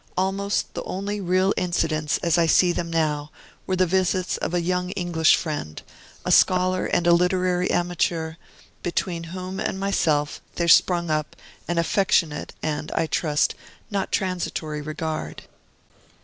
Almost 0.17 0.73
the 0.73 0.81
only 0.81 1.21
real 1.21 1.53
incidents, 1.57 2.17
as 2.23 2.35
I 2.35 2.47
see 2.47 2.71
them 2.71 2.89
now, 2.89 3.29
were 3.67 3.75
the 3.75 3.85
visits 3.85 4.35
of 4.37 4.51
a 4.55 4.59
young 4.59 4.89
English 4.97 5.35
friend, 5.35 5.79
a 6.25 6.31
scholar 6.31 6.87
and 6.87 7.05
a 7.05 7.13
literary 7.13 7.69
amateur, 7.69 8.33
between 8.81 9.25
whom 9.25 9.59
and 9.59 9.79
myself 9.79 10.41
there 10.55 10.67
sprung 10.67 11.11
up 11.11 11.35
an 11.67 11.77
affectionate, 11.77 12.51
and, 12.63 12.91
I 12.93 13.05
trust, 13.05 13.53
not 13.91 14.11
transitory 14.11 14.81
regard. 14.81 15.43